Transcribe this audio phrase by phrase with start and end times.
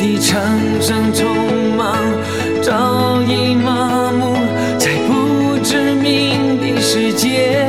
[0.00, 0.40] 的场
[0.80, 1.26] 上匆
[1.76, 1.94] 忙，
[2.62, 4.34] 早已麻木
[4.78, 7.68] 在不知名的世界。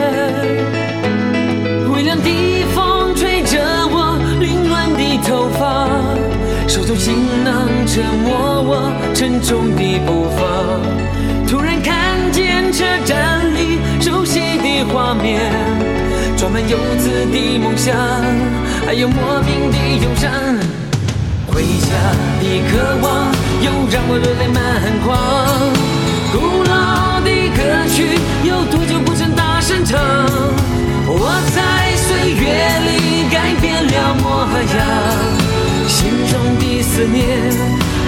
[1.93, 2.29] 微凉的
[2.73, 3.59] 风吹着
[3.91, 5.89] 我凌乱的头发，
[6.69, 10.41] 手中行囊折磨我沉重的步伐。
[11.49, 15.51] 突然看见车站里熟悉的画面，
[16.37, 17.93] 装满游子的梦想，
[18.85, 20.80] 还有莫名的忧伤。
[21.61, 21.93] 回家
[22.39, 23.29] 的渴望
[23.61, 24.57] 又让我热泪满
[25.05, 25.13] 眶。
[26.33, 29.99] 古老的歌曲有多久不曾大声唱？
[31.05, 32.49] 我在岁月
[32.81, 34.81] 里改变了模样，
[35.87, 37.21] 心中的思念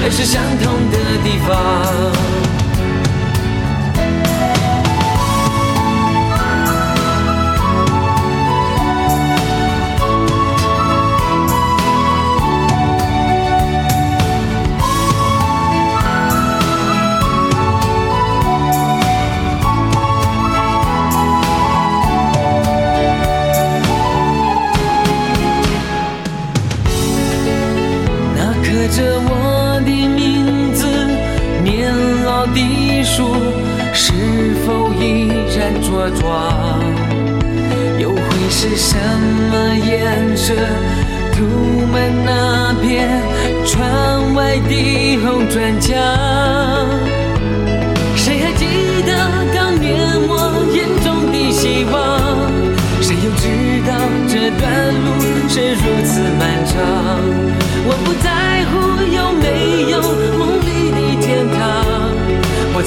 [0.01, 1.53] 还是相同的地方。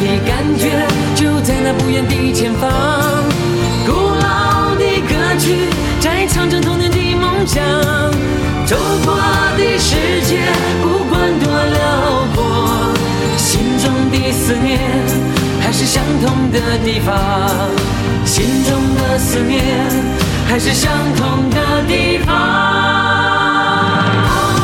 [0.00, 2.70] 的感觉就在那不远的前方，
[3.86, 5.68] 古老的歌曲
[6.00, 7.62] 在唱着童年的梦想。
[8.66, 9.14] 走过
[9.58, 9.94] 的世
[10.26, 10.38] 界
[10.82, 12.94] 不管多辽阔，
[13.36, 14.80] 心中的思念
[15.60, 17.14] 还是相同的地方，
[18.24, 19.62] 心中的思念
[20.48, 22.32] 还是相同的地方。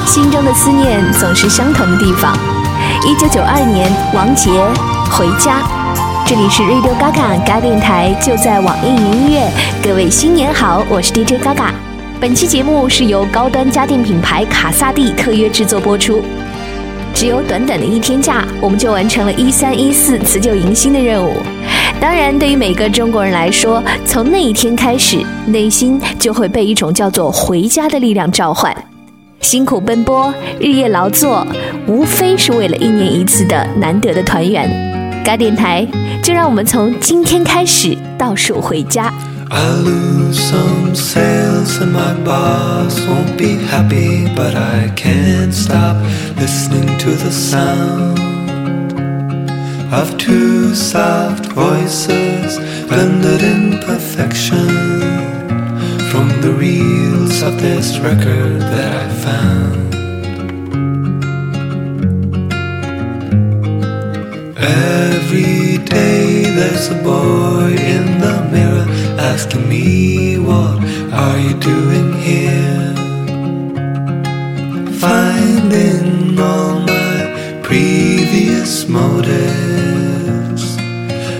[0.06, 2.34] 心中的思念总是相同的地方。
[3.06, 4.50] 一九九二年，王杰
[5.10, 5.60] 《回家》，
[6.24, 9.50] 这里是 Radio Gaga 嘎电台，就在网易云音乐。
[9.82, 11.72] 各位新年好，我是 DJ Gaga。
[12.20, 16.22] 本期节目是由高端家电品牌卡萨帝特约制作播出。
[17.12, 21.34] 只有短短的一天假，我们就完成了一三一四辞旧迎新的任务。
[22.00, 28.74] 当然，对于每个中国人来说，从那一天开始，内心就会被一种叫做“回家”的力量召唤。
[29.40, 31.46] 辛苦奔波，日夜劳作，
[31.86, 34.99] 无非是为了一年一次的难得的团圆。
[35.23, 35.87] 嘎电台，
[36.23, 39.11] 就让我们从今天开始倒数回家。
[39.49, 45.97] I lose some sales and my boss won't be happy, but I can't stop
[46.39, 48.17] listening to the sound
[49.91, 54.67] of two soft voices blended in perfection
[56.09, 59.95] from the reels of this record that I found.
[64.57, 68.86] Every day there's a boy in the mirror
[69.20, 70.82] asking me, What
[71.12, 72.94] are you doing here?
[74.98, 80.76] Finding all my previous motives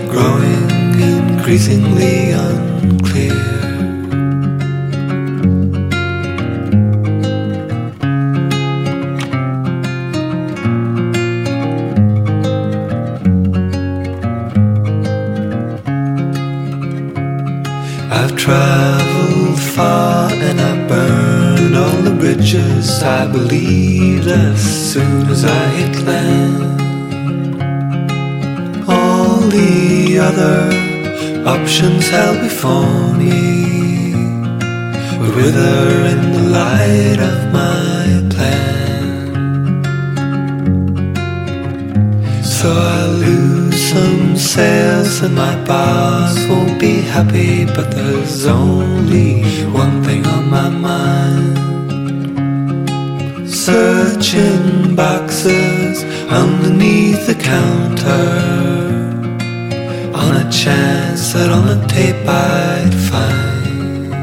[0.07, 3.40] growing increasingly unclear.
[18.23, 25.65] I've traveled far and I burned all the bridges I believed as soon as I
[25.69, 26.81] hit land.
[28.87, 30.69] All the other
[31.49, 34.13] options held before me
[35.19, 39.33] would wither in the light of my plan.
[42.43, 43.60] So I lose
[43.91, 49.43] some sales and my boss won't be happy, but there's only
[49.81, 51.57] one thing on my mind.
[53.49, 56.05] Searching boxes
[56.41, 58.29] underneath the counter
[60.21, 64.13] on a chance that on the tape I'd find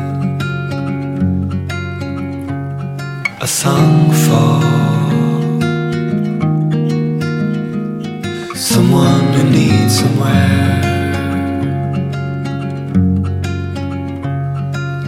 [3.43, 4.98] a song for
[8.79, 10.81] someone who needs somewhere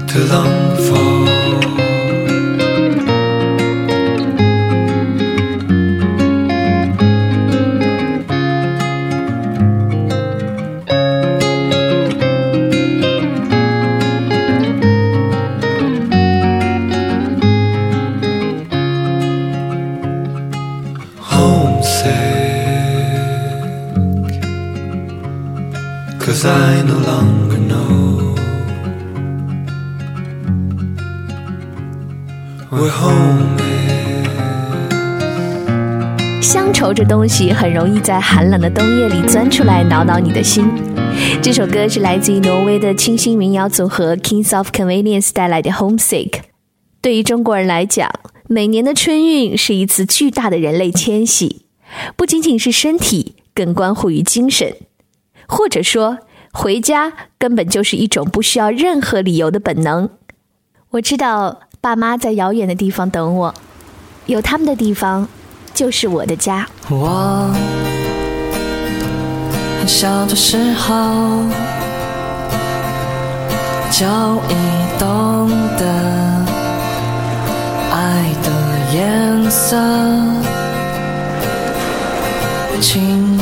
[0.08, 0.69] to long
[37.10, 40.70] 东西很容易在寒冷的冬夜里钻出来挠挠你的心。
[41.42, 46.30] 这首歌是来自于挪威的清新民谣组合 Kings of Convenience 带来的《Homesick》。
[47.00, 48.08] 对于中国人来讲，
[48.46, 51.66] 每年的春运是一次巨大的人类迁徙，
[52.14, 54.76] 不仅仅是身体，更关乎于精神。
[55.48, 56.18] 或者说，
[56.52, 60.10] 回家根本就是一种不需要任何理由的本能。
[60.90, 63.54] 我知道爸妈在遥远的地方等我，
[64.26, 65.28] 有他们的地方
[65.74, 66.66] 就是我的家。
[66.88, 67.50] 我
[69.78, 71.44] 很小的时候
[73.90, 74.06] 就
[74.48, 74.54] 已
[74.98, 75.84] 懂得
[77.92, 78.48] 爱的
[78.94, 79.76] 颜色，
[82.80, 83.38] 清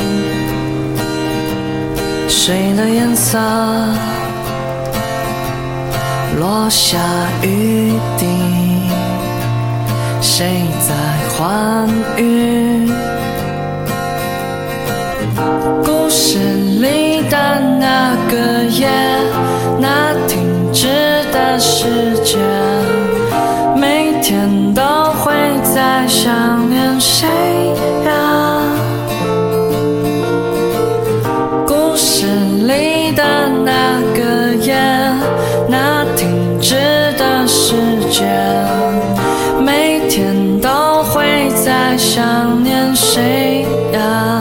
[2.27, 3.37] 水的颜色，
[6.39, 6.97] 落下
[7.43, 8.25] 雨滴，
[10.21, 10.93] 谁在
[11.29, 11.87] 欢
[12.17, 12.89] 愉？
[15.83, 18.89] 故事里的那个夜，
[19.79, 20.87] 那停止
[21.31, 21.85] 的时
[22.23, 22.37] 间，
[23.75, 24.81] 每天都
[25.13, 25.33] 会
[25.63, 27.27] 在想念谁
[28.05, 28.61] 呀？
[31.65, 32.25] 故事
[32.67, 33.23] 里的
[33.63, 34.75] 那个夜，
[35.67, 36.75] 那停止
[37.17, 37.75] 的时
[38.09, 38.27] 间，
[41.99, 44.38] 想念谁呀？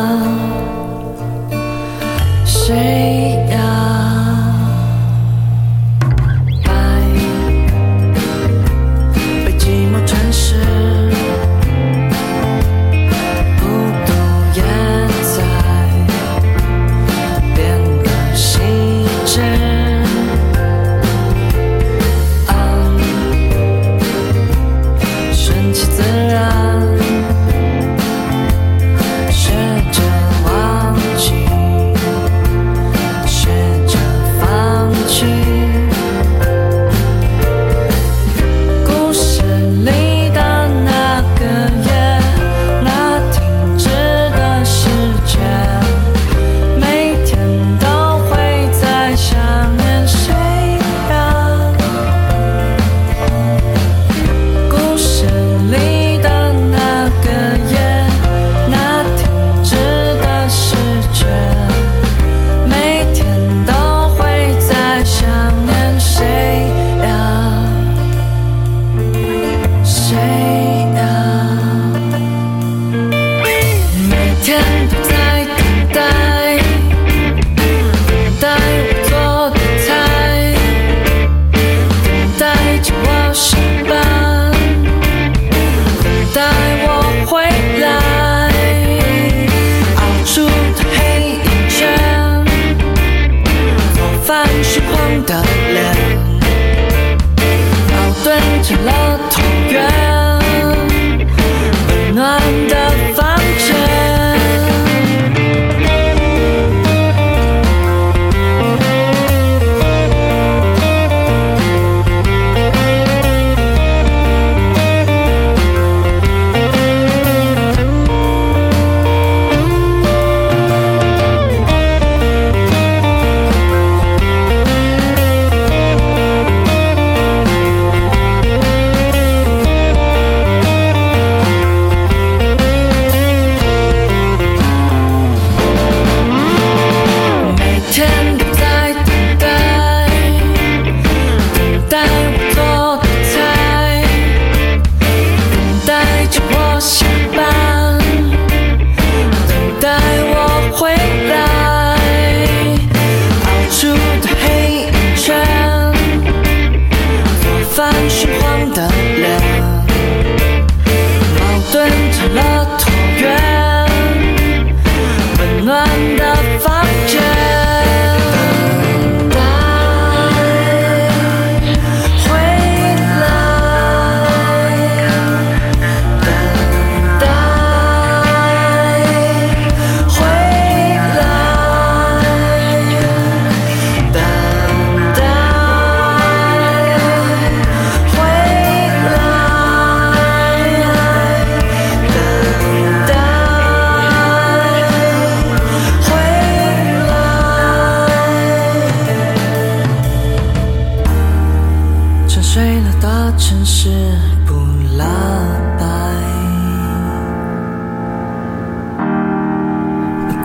[74.68, 75.07] Thank you.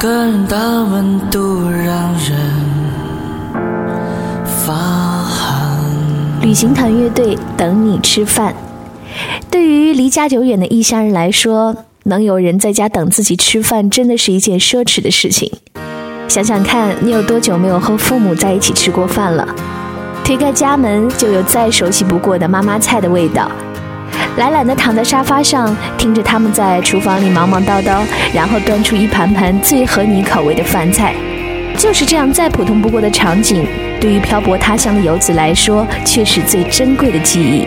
[0.04, 2.38] 个人的温度让人
[4.46, 5.80] 发寒。
[6.42, 8.54] 旅行团乐队等你吃饭。
[9.50, 15.50] 对于离家久远的异乡人来说，能有人在家等自己吃饭，真的是一件奢侈的事情。
[16.28, 19.48] 想想看，你有多久没有和父母在一起吃过饭了？
[20.26, 23.50] 推开家门，就有再熟悉不过的妈妈菜的味道。
[24.38, 28.02] 懒懒地躺在沙发上，听着他们在厨房里忙忙叨叨，
[28.34, 31.14] 然后端出一盘盘最合你口味的饭菜。
[31.78, 33.66] 就是这样再普通不过的场景，
[34.00, 37.66] 对于漂泊他乡的游子来说，却是最珍贵的记忆。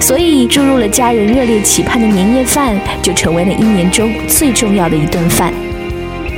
[0.00, 5.52] 所以，注入了家人热烈期盼的年夜饭，就成为了一年中最重要的一顿饭。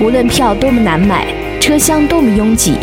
[0.00, 1.26] 无论票多么难买，
[1.60, 2.76] 车厢多么拥挤，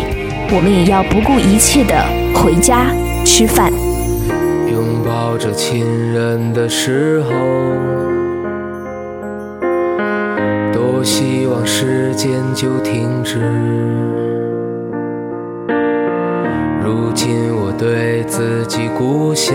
[0.50, 2.86] 我们也要不顾一切的回家
[3.24, 3.72] 吃饭。
[5.30, 7.30] 抱着亲人的时候，
[10.72, 13.38] 多希望时间就停止。
[16.82, 19.54] 如今我对自己故乡，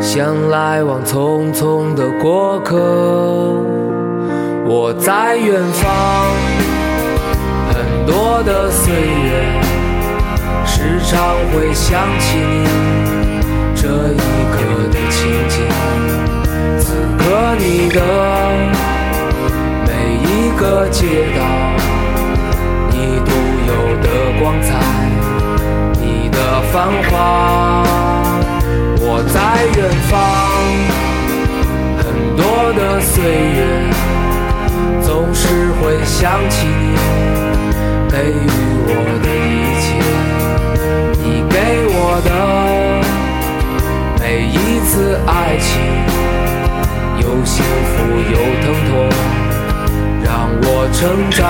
[0.00, 2.76] 像来往匆匆的过客。
[4.66, 6.34] 我在远方，
[7.68, 9.69] 很多的岁月。
[10.80, 12.64] 时常会想起你
[13.74, 14.16] 这一
[14.50, 14.56] 刻
[14.90, 15.54] 的情景，
[16.78, 17.22] 此刻
[17.58, 18.00] 你的
[19.86, 19.90] 每
[20.24, 21.04] 一个街
[21.36, 21.38] 道，
[22.88, 22.96] 你
[23.26, 23.30] 独
[23.68, 23.70] 有
[24.00, 24.08] 的
[24.40, 24.68] 光彩，
[26.00, 26.38] 你的
[26.72, 27.84] 繁华。
[29.02, 29.36] 我在
[29.76, 30.12] 远方，
[31.98, 32.02] 很
[32.38, 33.60] 多的岁月，
[35.02, 35.44] 总是
[35.82, 36.96] 会想起你
[38.08, 38.48] 给予
[38.86, 38.90] 我
[39.22, 39.69] 的一。
[41.70, 42.30] 给我的
[44.18, 45.70] 每一次爱情，
[47.20, 47.94] 有幸福
[48.32, 48.92] 有疼痛，
[50.24, 50.28] 让
[50.62, 51.40] 我成长。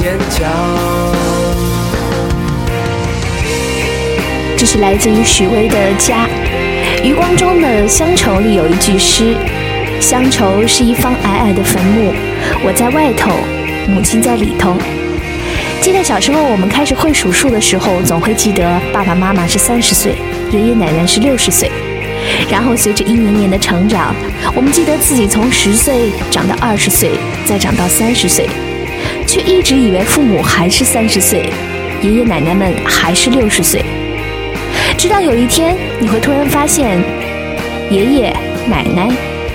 [0.00, 0.48] 坚强。
[4.56, 6.26] 这是来自于许巍的《家》。
[7.02, 9.34] 余光中的《乡愁》里有一句诗
[10.00, 12.12] ：“乡愁是一方矮矮的坟墓，
[12.64, 13.32] 我在外头，
[13.92, 14.76] 母亲在里头。”
[15.82, 20.14] 记得小时候我们开始会数数的时候，总会记得爸爸妈妈是三十岁，
[20.52, 21.72] 爷爷奶奶是六十岁。
[22.48, 24.14] 然后随着一年年的成长，
[24.54, 27.10] 我们记得自己从十岁长到二十岁，
[27.44, 28.48] 再长到三十岁，
[29.28, 31.50] 却一直以为父母还是三十岁，
[32.00, 33.84] 爷爷奶奶们还是六十岁。
[34.96, 36.98] 直到有一天，你会突然发现，
[37.90, 38.34] 爷爷、
[38.66, 39.10] 奶奶、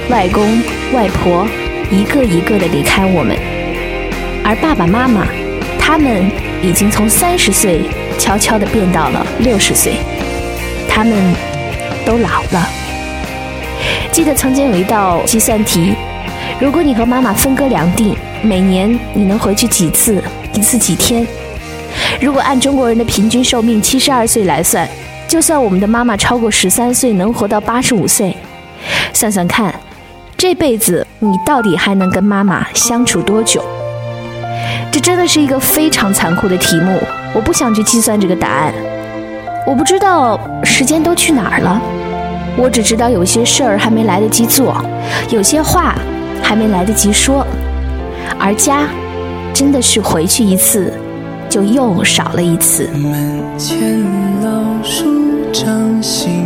[0.10, 0.62] 外公、
[0.94, 1.48] 外婆
[1.89, 3.36] 一个一个的离开我们，
[4.44, 5.25] 而爸爸妈妈，
[5.80, 6.30] 他们
[6.62, 7.82] 已经从三十岁
[8.20, 9.96] 悄悄的变到了六十岁，
[10.88, 11.18] 他们
[12.06, 12.70] 都老了。
[14.12, 15.96] 记得曾经有一道计算题，
[16.60, 18.15] 如果你和妈妈分隔两地，
[18.46, 20.22] 每年你能回去几次？
[20.54, 21.26] 一次几天？
[22.20, 24.86] 如果按中国人的平均寿命七十二岁来算，
[25.30, 28.36] 就算我们的妈妈超过十三岁，能活到八十五岁，
[29.14, 29.74] 算算看，
[30.36, 33.64] 这辈子你到底还能跟妈妈相处多久？
[34.92, 37.00] 这真的是一个非常残酷的题目，
[37.34, 38.74] 我不想去计算这个答案。
[39.66, 41.82] 我不知道时间都去哪儿了，
[42.58, 44.76] 我只知道有些事儿还没来得及做，
[45.30, 45.96] 有些话
[46.44, 47.48] 还没来得及说，
[48.40, 48.88] 而家
[49.54, 50.94] 真的是回去一次，
[51.50, 52.88] 就又少了一次。
[52.88, 54.02] 门前
[54.44, 55.06] 老树
[55.52, 56.46] 长新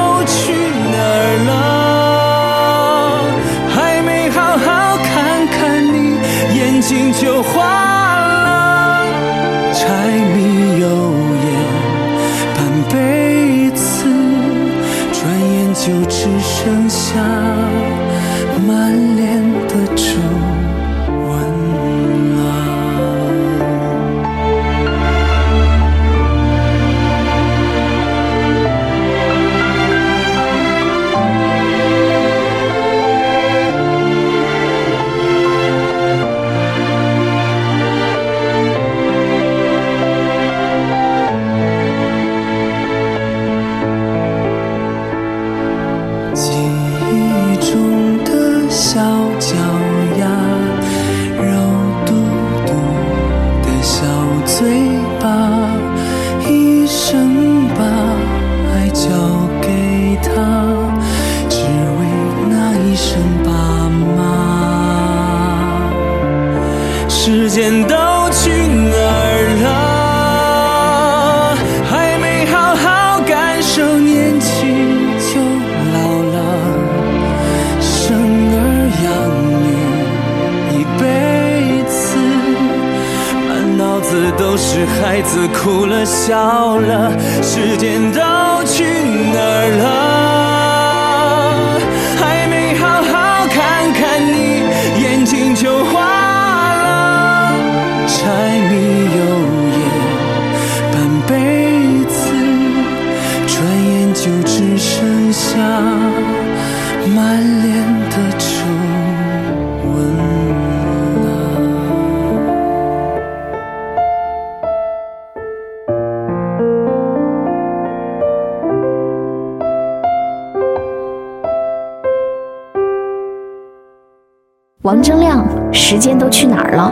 [124.83, 126.91] 王铮亮，时间都去哪儿了？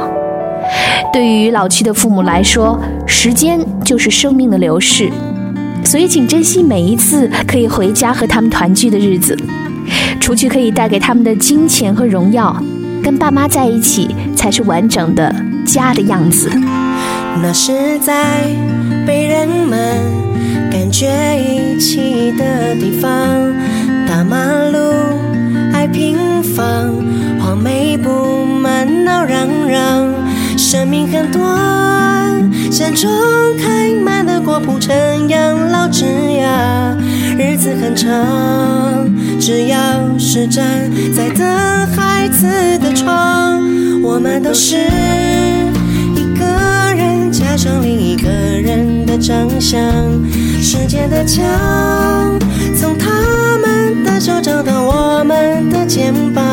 [1.11, 5.09] 对于老去的父母来说，时间就是生命的流逝，
[5.83, 9.35] 所以请珍惜每一次可以回家和他们团聚的日子。
[10.19, 12.55] 除去可以带给他们的金钱和荣耀，
[13.01, 15.33] 跟爸妈在一起才是完整的
[15.65, 16.47] 家的样子。
[17.41, 18.43] 那是在
[19.07, 19.97] 被人们
[20.71, 21.07] 感觉
[21.39, 23.09] 遗弃的地方，
[24.07, 24.37] 大马
[24.71, 24.77] 路
[25.73, 26.93] 爱平房，
[27.49, 30.13] 黄梅布满闹嚷嚷。
[30.55, 31.41] 生命很短，
[32.71, 33.09] 山中
[33.57, 34.95] 开满了果铺成
[35.27, 36.95] 养老枝桠，
[37.39, 39.09] 日子很长，
[39.39, 39.79] 只要
[40.19, 41.43] 是站在等
[41.87, 43.63] 孩子的窗，
[44.03, 44.75] 我们都是
[46.15, 46.45] 一个
[46.95, 49.81] 人加上另一个人的长相，
[50.61, 51.43] 时间的墙
[52.79, 53.09] 从他
[53.57, 56.45] 们的手掌到我们的肩膀，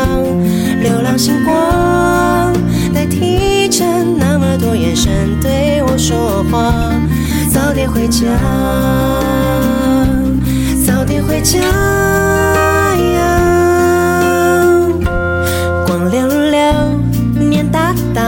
[4.97, 6.73] 神对我说话，
[7.53, 8.25] 早点回家，
[10.87, 13.29] 早点回家呀。
[15.87, 16.59] 光溜溜，
[17.39, 18.23] 面大大，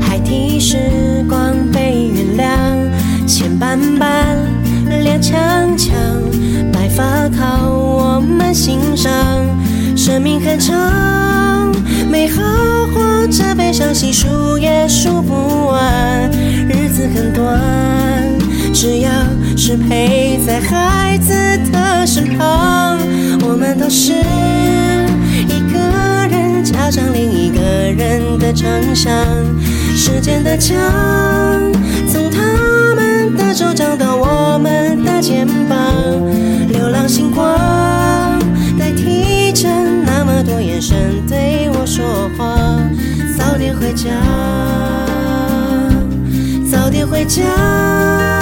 [0.00, 4.38] 还替时光被原谅，钱斑斑，
[5.02, 5.92] 脸强强，
[6.72, 9.10] 白发靠我们欣赏。
[10.04, 11.72] 生命很长，
[12.10, 12.42] 美好
[12.92, 16.28] 或者悲伤，细数也数不完。
[16.68, 17.56] 日子很短，
[18.74, 19.10] 只要
[19.56, 21.32] 是陪在孩子
[21.70, 22.98] 的身旁，
[23.42, 24.12] 我们都是
[25.46, 25.78] 一个
[26.28, 29.14] 人加上另一个人的长相。
[29.94, 30.74] 时间的墙，
[32.12, 32.40] 从他
[32.96, 35.78] 们的手掌到我们的肩膀，
[36.68, 37.51] 流浪星光
[47.12, 48.41] 回家。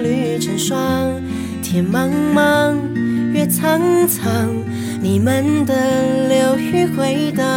[0.63, 1.19] 霜。
[1.63, 2.75] 天茫茫，
[3.33, 4.29] 月苍苍，
[5.01, 7.47] 你们的流语回荡。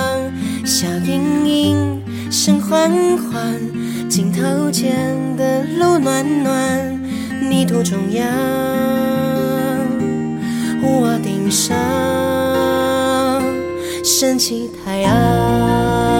[0.65, 3.61] 笑盈盈，声缓缓，
[4.09, 4.97] 镜头前
[5.37, 6.99] 的路暖暖。
[7.51, 8.25] 泥土中央，
[10.83, 11.77] 屋顶上，
[14.03, 16.14] 升起太阳。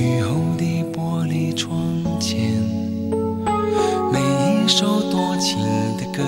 [0.00, 1.78] 雨后的玻璃窗
[2.18, 2.38] 前；
[4.10, 4.18] 每
[4.64, 5.58] 一首多情
[5.98, 6.24] 的歌，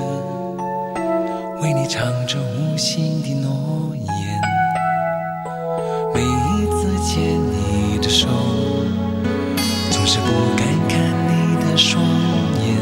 [1.62, 4.04] 为你唱着无心的诺言。
[6.12, 8.28] 每一次牵你的手，
[9.90, 12.04] 总是不敢看你的双
[12.60, 12.76] 眼，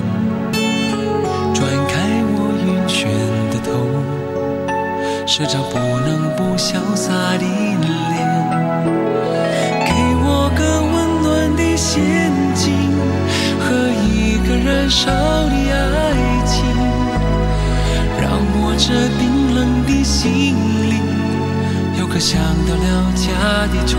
[1.55, 1.94] 转开
[2.35, 3.07] 我晕眩
[3.53, 3.70] 的头。
[5.24, 7.44] 是张不能不潇洒的
[22.20, 23.96] 想到了家的憧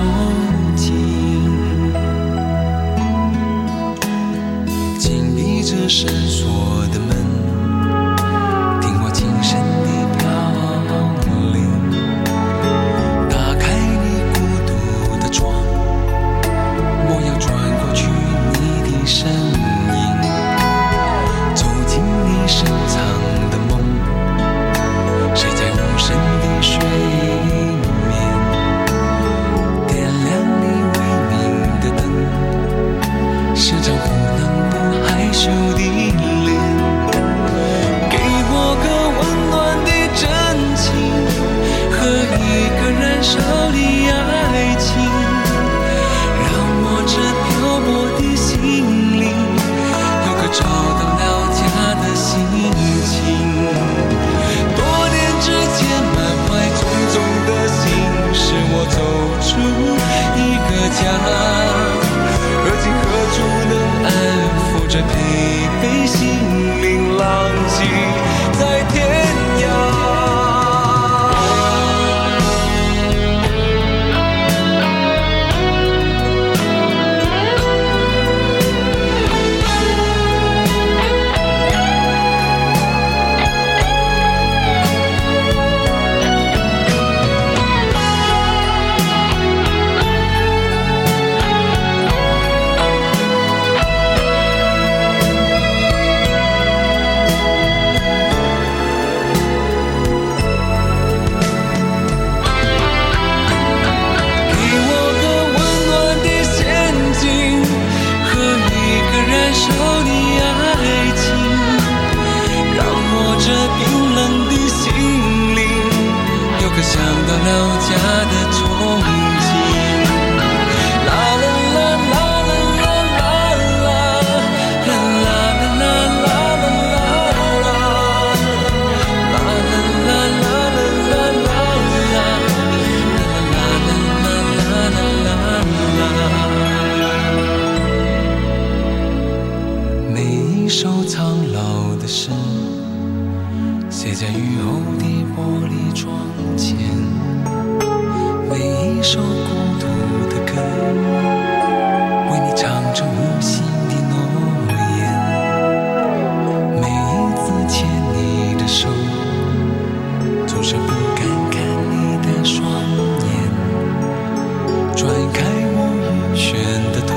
[165.02, 165.42] 转开
[165.74, 166.06] 我晕
[166.38, 166.54] 眩
[166.94, 167.10] 的头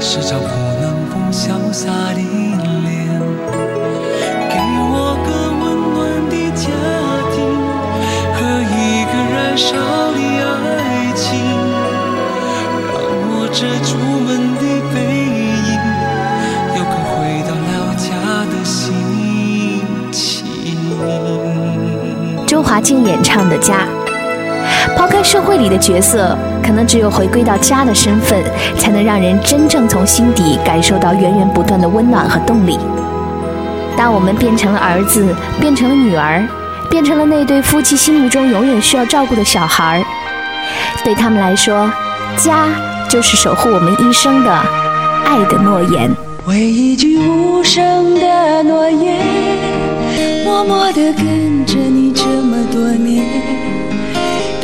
[0.00, 0.48] 时常不
[0.80, 2.90] 能不潇洒的恋
[4.50, 4.58] 给
[4.90, 5.96] 我个温暖
[6.28, 6.66] 的家
[7.30, 7.36] 庭
[8.34, 8.38] 和
[8.74, 9.70] 一个燃烧
[10.14, 11.22] 的爱情
[12.90, 12.98] 让
[13.30, 13.88] 我遮住
[14.26, 14.62] 门的
[14.92, 14.96] 背
[15.62, 15.78] 影
[16.74, 17.14] 有可回
[17.46, 18.10] 到老家
[18.50, 18.74] 的心
[20.10, 20.44] 情。
[22.48, 23.95] 周华健演唱的家。
[25.36, 28.42] 社会里的角色，可能只有回归到家的身份，
[28.78, 32.78] 才能让人真正从心底感受到源源不断的温暖和动力。
[33.98, 36.42] 当我们变成了儿子，变成了女儿，
[36.88, 40.04] 变成了那对夫妻心目中永远需要照顾的小孩儿，
[41.04, 41.92] 对他们来说，
[42.38, 42.64] 家
[43.06, 44.50] 就是守护我们一生的
[45.26, 46.10] 爱的诺言。
[46.46, 49.20] 为一句无声的诺言，
[50.46, 53.65] 默默地跟着你这么多年。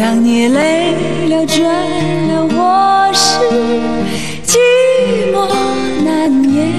[0.03, 0.97] 当你累
[1.29, 3.39] 了倦了，我是
[4.45, 4.59] 寂
[5.33, 5.47] 寞
[6.05, 6.73] 难言，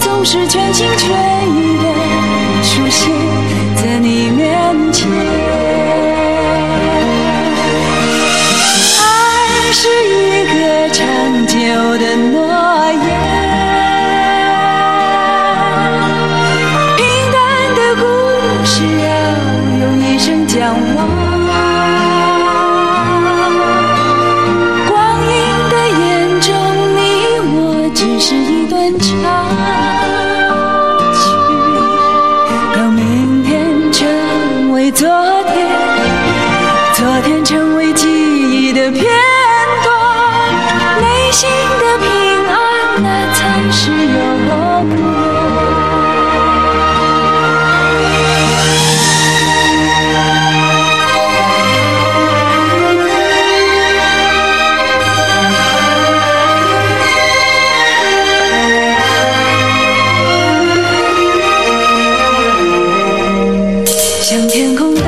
[0.00, 1.06] 总是全心全
[1.50, 1.84] 意的
[64.56, 65.05] 天空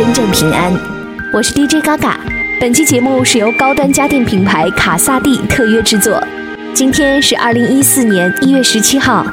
[0.00, 0.72] 真正平安。
[1.30, 2.18] 我是 DJ 嘎嘎，
[2.58, 6.26] 本期节目是由高端家电品牌卡萨帝特约制作。
[6.72, 9.26] 今天是二零一四年一月十七号，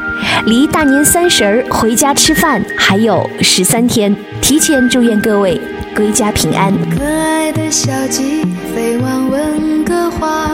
[0.45, 5.57] 离大年三十儿回家吃饭还有十三天，提前祝愿各位
[5.95, 6.73] 归家平安。
[6.97, 8.43] 可爱的小鸡
[8.75, 10.49] 飞往温哥华，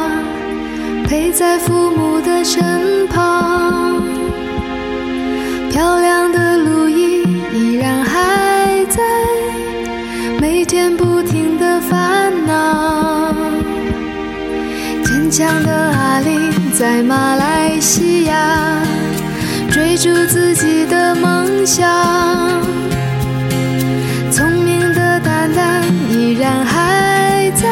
[1.07, 3.02] 陪在父母的身
[15.35, 18.83] 强的阿玲在马来西亚
[19.71, 21.89] 追逐自己的梦想。
[24.31, 27.67] 聪明的蛋蛋依然还在，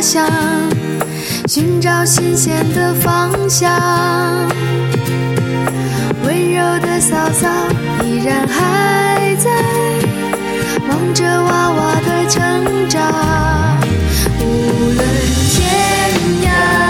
[0.00, 0.24] 想
[1.48, 3.68] 寻找新鲜的方向。
[6.24, 7.48] 温柔的嫂嫂
[8.04, 9.50] 依然还在
[10.88, 13.00] 望着娃娃的成长。
[14.40, 14.42] 无
[14.94, 14.98] 论
[15.50, 15.58] 天
[16.44, 16.87] 涯